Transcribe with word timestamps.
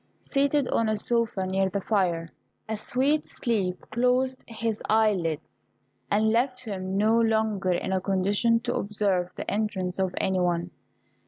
Seated 0.25 0.67
on 0.69 0.89
a 0.89 0.97
sofa 0.97 1.45
near 1.45 1.69
the 1.69 1.79
fire, 1.79 2.31
a 2.67 2.75
sweet 2.75 3.27
sleep 3.27 3.79
closed 3.91 4.43
his 4.47 4.81
eyelids, 4.89 5.47
and 6.09 6.31
left 6.31 6.63
him 6.65 6.97
no 6.97 7.19
longer 7.19 7.73
in 7.73 7.93
a 7.93 8.01
condition 8.01 8.59
to 8.61 8.73
observe 8.75 9.29
the 9.35 9.47
entrance 9.51 9.99
of 9.99 10.15
any 10.19 10.39
one. 10.39 10.71